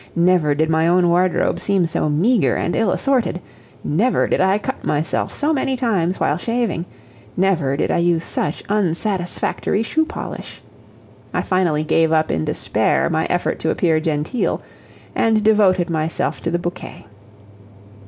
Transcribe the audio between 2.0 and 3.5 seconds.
meager and ill assorted;